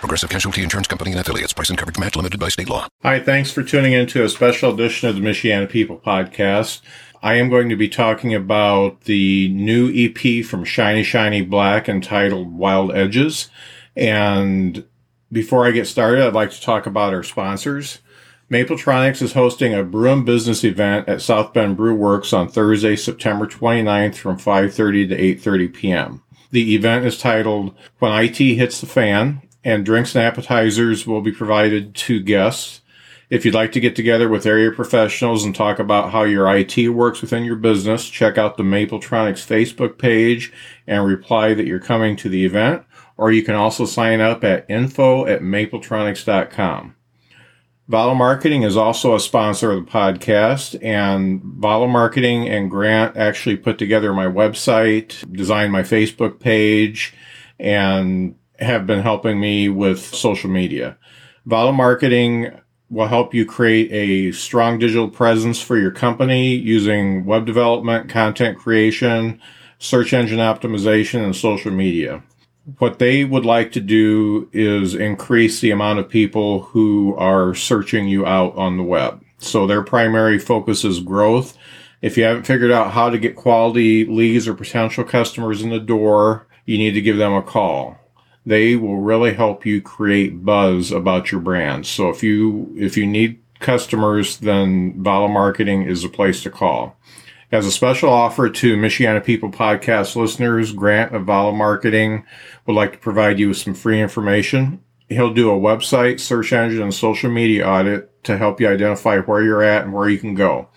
[0.00, 1.52] Progressive Casualty Insurance Company and affiliates.
[1.52, 2.86] Price and coverage match limited by state law.
[3.02, 6.80] Hi, thanks for tuning in to a special edition of the Michiana People podcast.
[7.22, 12.52] I am going to be talking about the new EP from Shiny Shiny Black entitled
[12.52, 13.48] Wild Edges.
[13.96, 14.84] And
[15.32, 17.98] before I get started, I'd like to talk about our sponsors.
[18.50, 23.46] Mapletronics is hosting a and business event at South Bend Brew Works on Thursday, September
[23.46, 26.22] 29th from 5:30 to 8:30 p.m.
[26.52, 31.32] The event is titled When IT Hits the Fan, and drinks and appetizers will be
[31.32, 32.82] provided to guests.
[33.30, 36.90] If you'd like to get together with area professionals and talk about how your IT
[36.90, 40.52] works within your business, check out the Mapletronics Facebook page
[40.86, 42.84] and reply that you're coming to the event.
[43.16, 46.94] Or you can also sign up at info at mapletronics.com.
[47.88, 53.56] Vala Marketing is also a sponsor of the podcast, and Vala Marketing and Grant actually
[53.56, 57.14] put together my website, designed my Facebook page,
[57.58, 60.96] and have been helping me with social media.
[61.44, 62.50] Vala Marketing
[62.88, 68.58] will help you create a strong digital presence for your company using web development, content
[68.58, 69.40] creation,
[69.78, 72.22] search engine optimization, and social media
[72.78, 78.08] what they would like to do is increase the amount of people who are searching
[78.08, 79.22] you out on the web.
[79.38, 81.56] So their primary focus is growth.
[82.02, 85.78] If you haven't figured out how to get quality leads or potential customers in the
[85.78, 87.98] door, you need to give them a call.
[88.46, 91.84] They will really help you create buzz about your brand.
[91.84, 96.96] So if you if you need customers, then Vala Marketing is a place to call.
[97.50, 102.24] As a special offer to Michiana People podcast listeners, Grant of Vala Marketing
[102.66, 104.80] would like to provide you with some free information.
[105.08, 109.42] He'll do a website, search engine, and social media audit to help you identify where
[109.42, 110.68] you're at and where you can go.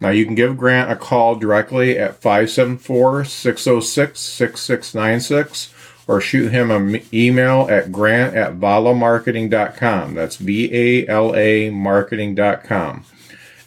[0.00, 5.73] Now, you can give Grant a call directly at 574 606 6696
[6.06, 10.14] or shoot him an email at grant at valamarketing.com.
[10.14, 13.04] That's V A L A marketing.com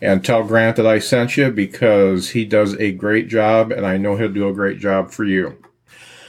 [0.00, 3.96] and tell Grant that I sent you because he does a great job and I
[3.96, 5.56] know he'll do a great job for you.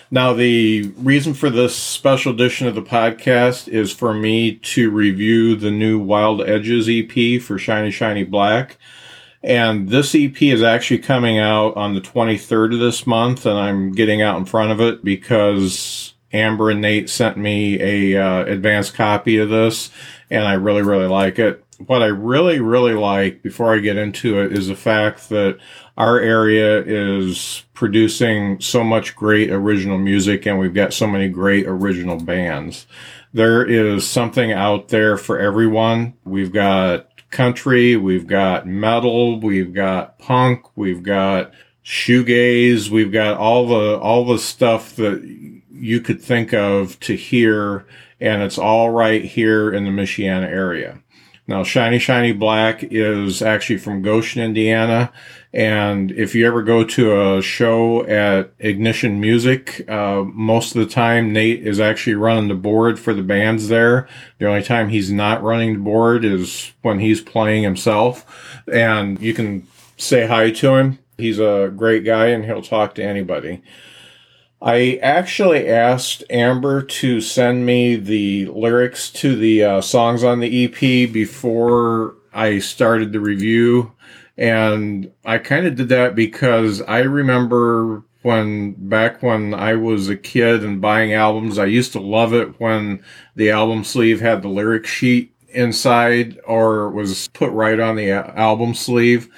[0.09, 5.57] Now, the reason for this special edition of the podcast is for me to review
[5.57, 8.77] the new Wild Edges EP for Shiny Shiny Black.
[9.47, 13.93] And this EP is actually coming out on the 23rd of this month, and I'm
[13.93, 18.93] getting out in front of it because Amber and Nate sent me a uh, advanced
[18.93, 19.89] copy of this,
[20.29, 24.39] and I really, really like it what I really, really like before I get into
[24.39, 25.59] it is the fact that
[25.95, 31.67] our area is producing so much great original music and we've got so many great
[31.67, 32.87] original bands.
[33.33, 36.15] There is something out there for everyone.
[36.23, 41.51] We've got country, we've got metal, we've got punk, we've got
[41.83, 45.23] shoegaze, we've got all the, all the stuff that
[45.71, 47.85] you could think of to hear
[48.19, 51.01] and it's all right here in the Michiana area.
[51.47, 55.13] Now, Shiny Shiny Black is actually from Goshen, Indiana.
[55.53, 60.93] And if you ever go to a show at Ignition Music, uh, most of the
[60.93, 64.09] time Nate is actually running the board for the bands there.
[64.39, 68.61] The only time he's not running the board is when he's playing himself.
[68.71, 70.99] And you can say hi to him.
[71.17, 73.63] He's a great guy and he'll talk to anybody.
[74.61, 80.65] I actually asked Amber to send me the lyrics to the uh, songs on the
[80.65, 83.91] EP before I started the review.
[84.35, 90.17] And I kind of did that because I remember when back when I was a
[90.17, 93.03] kid and buying albums, I used to love it when
[93.35, 98.73] the album sleeve had the lyric sheet inside or was put right on the album
[98.73, 99.29] sleeve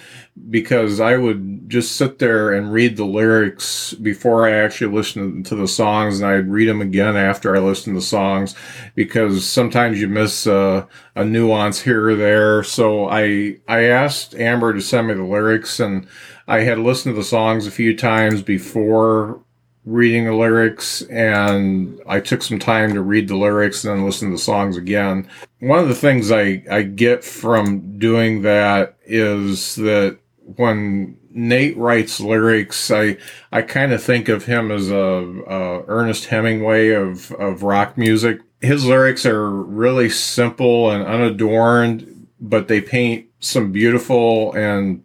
[0.50, 5.56] because I would just sit there and read the lyrics before I actually listened to
[5.56, 8.56] the songs, and I'd read them again after I listened to the songs
[8.96, 12.64] because sometimes you miss uh, a nuance here or there.
[12.64, 16.08] So I I asked Amber to send me the lyrics, and
[16.48, 19.42] I had listened to the songs a few times before
[19.86, 24.30] reading the lyrics and I took some time to read the lyrics and then listen
[24.30, 25.28] to the songs again.
[25.60, 30.20] One of the things I, I get from doing that is that
[30.56, 33.18] when Nate writes lyrics, I
[33.52, 38.42] I kind of think of him as a, a, Ernest Hemingway of of rock music.
[38.62, 45.04] His lyrics are really simple and unadorned, but they paint some beautiful and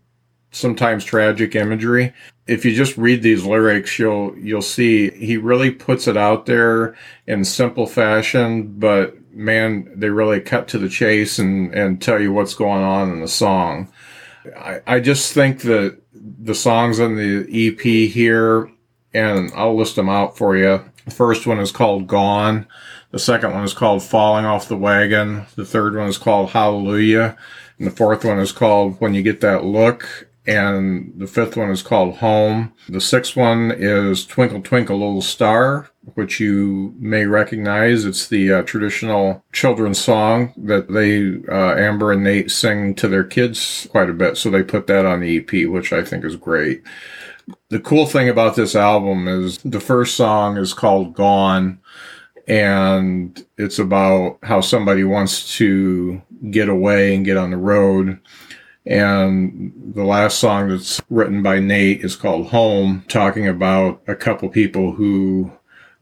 [0.51, 2.13] sometimes tragic imagery.
[2.47, 6.97] If you just read these lyrics, you'll you'll see he really puts it out there
[7.27, 12.33] in simple fashion, but man, they really cut to the chase and and tell you
[12.33, 13.89] what's going on in the song.
[14.57, 18.71] I, I just think that the songs on the EP here,
[19.13, 20.85] and I'll list them out for you.
[21.05, 22.67] The first one is called Gone.
[23.11, 25.47] The second one is called Falling Off the Wagon.
[25.55, 27.37] The third one is called Hallelujah.
[27.79, 31.71] And the fourth one is called When You Get That Look and the fifth one
[31.71, 32.73] is called Home.
[32.89, 38.05] The sixth one is Twinkle Twinkle Little Star, which you may recognize.
[38.05, 43.25] It's the uh, traditional children's song that they, uh, Amber and Nate sing to their
[43.25, 44.37] kids quite a bit.
[44.37, 46.83] So they put that on the EP, which I think is great.
[47.71, 51.81] The cool thing about this album is the first song is called Gone
[52.47, 56.21] and it's about how somebody wants to
[56.51, 58.21] get away and get on the road
[58.87, 64.49] and the last song that's written by Nate is called Home, talking about a couple
[64.49, 65.51] people who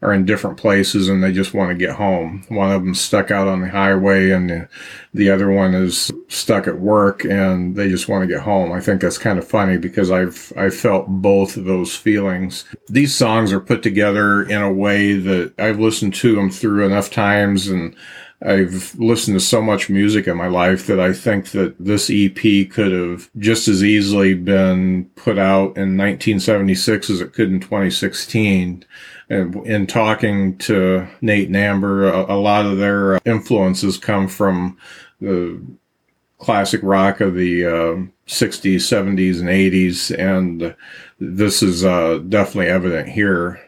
[0.03, 2.43] are in different places and they just want to get home.
[2.49, 4.69] One of them's stuck out on the highway and the,
[5.13, 8.73] the other one is stuck at work and they just want to get home.
[8.73, 12.65] I think that's kind of funny because I've, I felt both of those feelings.
[12.89, 17.09] These songs are put together in a way that I've listened to them through enough
[17.09, 17.95] times and
[18.45, 22.69] I've listened to so much music in my life that I think that this EP
[22.69, 28.83] could have just as easily been put out in 1976 as it could in 2016.
[29.29, 34.77] And in talking to Nate and Amber, a, a lot of their influences come from
[35.21, 35.61] the
[36.37, 37.95] classic rock of the uh,
[38.27, 40.17] 60s, 70s, and 80s.
[40.19, 40.75] And
[41.19, 43.61] this is uh, definitely evident here.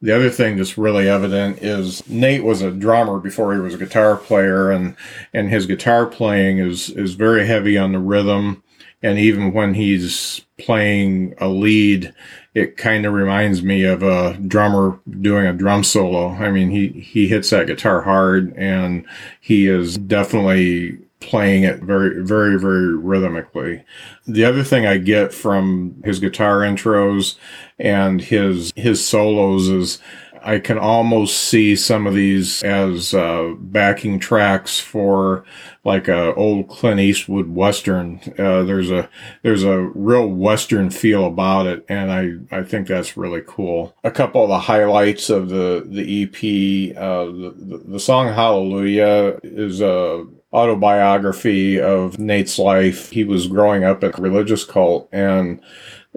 [0.00, 3.78] The other thing that's really evident is Nate was a drummer before he was a
[3.78, 4.96] guitar player and,
[5.32, 8.62] and his guitar playing is, is very heavy on the rhythm.
[9.02, 12.14] And even when he's playing a lead,
[12.54, 16.28] it kind of reminds me of a drummer doing a drum solo.
[16.30, 19.04] I mean, he, he hits that guitar hard and
[19.40, 23.84] he is definitely playing it very, very, very rhythmically.
[24.26, 27.36] The other thing I get from his guitar intros
[27.78, 29.98] and his, his solos is
[30.42, 35.44] I can almost see some of these as uh, backing tracks for
[35.84, 38.20] like a old Clint Eastwood western.
[38.38, 39.08] Uh, there's a
[39.42, 43.94] there's a real western feel about it, and I I think that's really cool.
[44.04, 49.80] A couple of the highlights of the the EP, uh, the, the song Hallelujah is
[49.80, 53.10] a autobiography of Nate's life.
[53.10, 55.60] He was growing up in a religious cult and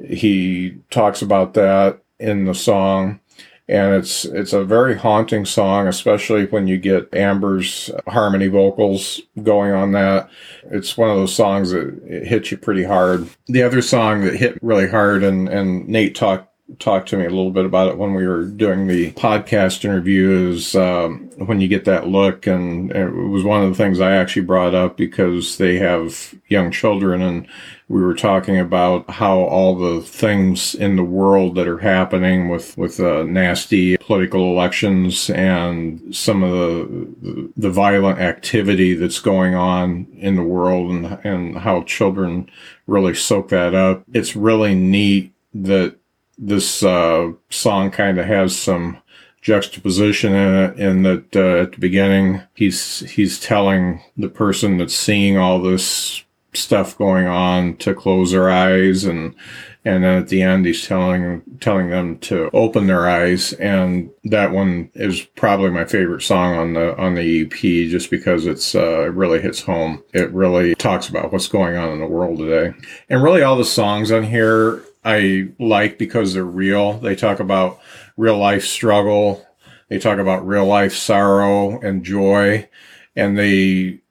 [0.03, 3.19] he talks about that in the song.
[3.67, 9.71] And it's it's a very haunting song, especially when you get Amber's harmony vocals going
[9.71, 10.29] on that.
[10.71, 13.29] It's one of those songs that it hits you pretty hard.
[13.47, 17.29] The other song that hit really hard, and, and Nate talked talked to me a
[17.29, 21.85] little bit about it when we were doing the podcast interviews um, when you get
[21.85, 25.77] that look and it was one of the things i actually brought up because they
[25.77, 27.47] have young children and
[27.91, 32.77] we were talking about how all the things in the world that are happening with
[32.77, 40.07] with uh, nasty political elections and some of the the violent activity that's going on
[40.17, 42.49] in the world and and how children
[42.87, 44.03] really soak that up.
[44.13, 45.97] It's really neat that
[46.41, 48.97] this uh, song kind of has some
[49.41, 54.93] juxtaposition in it in that uh, at the beginning he's he's telling the person that's
[54.93, 59.33] seeing all this stuff going on to close their eyes and
[59.83, 64.51] and then at the end he's telling telling them to open their eyes and that
[64.51, 69.01] one is probably my favorite song on the on the EP just because it's uh,
[69.01, 70.03] it really hits home.
[70.13, 72.77] It really talks about what's going on in the world today.
[73.09, 76.93] And really all the songs on here I like because they're real.
[76.99, 77.79] They talk about
[78.17, 79.45] real life struggle.
[79.89, 82.69] They talk about real life sorrow and joy.
[83.15, 84.01] And they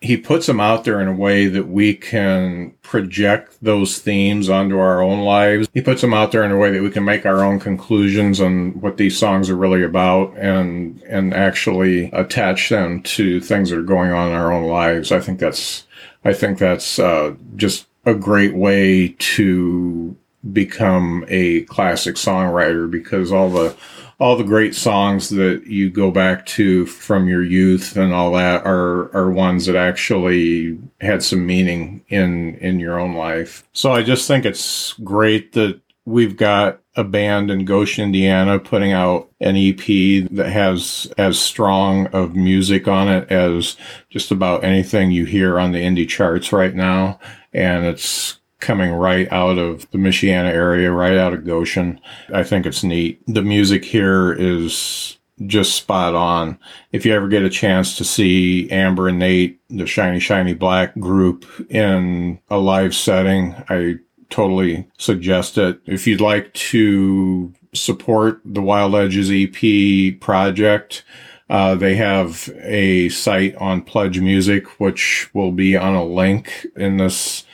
[0.00, 4.78] he puts them out there in a way that we can project those themes onto
[4.78, 5.68] our own lives.
[5.72, 8.40] He puts them out there in a way that we can make our own conclusions
[8.40, 13.78] on what these songs are really about and and actually attach them to things that
[13.78, 15.12] are going on in our own lives.
[15.12, 15.84] I think that's
[16.24, 20.16] I think that's uh, just a great way to
[20.52, 23.76] become a classic songwriter because all the
[24.18, 28.64] all the great songs that you go back to from your youth and all that
[28.64, 33.64] are are ones that actually had some meaning in in your own life.
[33.72, 38.92] So I just think it's great that we've got a band in Goshen, Indiana putting
[38.92, 39.84] out an EP
[40.30, 43.76] that has as strong of music on it as
[44.08, 47.18] just about anything you hear on the indie charts right now.
[47.52, 52.00] And it's coming right out of the Michiana area, right out of Goshen.
[52.34, 53.22] I think it's neat.
[53.28, 56.58] The music here is just spot on.
[56.90, 60.98] If you ever get a chance to see Amber and Nate, the Shiny Shiny Black
[60.98, 63.96] group in a live setting, I
[64.30, 65.78] totally suggest it.
[65.86, 71.04] If you'd like to support the Wild Edges EP project,
[71.48, 76.96] uh, they have a site on Pledge Music, which will be on a link in
[76.96, 77.44] this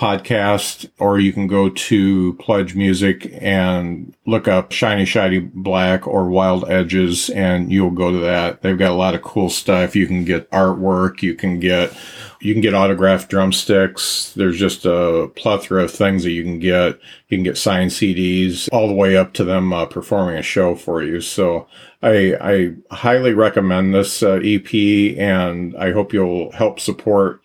[0.00, 6.30] podcast, or you can go to Pledge Music and look up Shiny Shiny Black or
[6.30, 8.62] Wild Edges, and you'll go to that.
[8.62, 9.94] They've got a lot of cool stuff.
[9.94, 11.94] You can get artwork, you can get
[12.40, 14.32] you can get autographed drumsticks.
[14.34, 16.98] There's just a plethora of things that you can get.
[17.28, 20.74] You can get signed CDs, all the way up to them uh, performing a show
[20.74, 21.20] for you.
[21.20, 21.68] So
[22.02, 24.72] I, I highly recommend this uh, EP,
[25.18, 27.42] and I hope you'll help support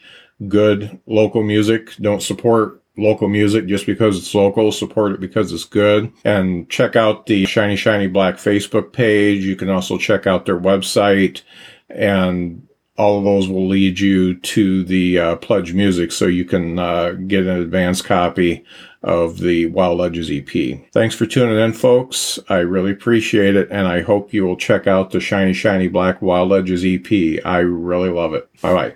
[0.47, 1.95] good local music.
[1.97, 4.71] Don't support local music just because it's local.
[4.71, 6.11] Support it because it's good.
[6.23, 9.43] And check out the Shiny Shiny Black Facebook page.
[9.43, 11.41] You can also check out their website
[11.89, 16.79] and all of those will lead you to the uh, pledge music so you can
[16.79, 18.63] uh, get an advance copy
[19.03, 20.91] of the Wild Edges EP.
[20.91, 22.39] Thanks for tuning in, folks.
[22.49, 26.21] I really appreciate it, and I hope you will check out the Shiny Shiny Black
[26.21, 27.39] Wild Edges EP.
[27.45, 28.49] I really love it.
[28.61, 28.95] Bye bye.